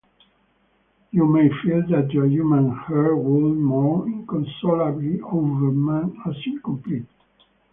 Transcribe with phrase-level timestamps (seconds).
[1.11, 7.05] You may feel that your human heart would mourn inconsolably over man as incomplete.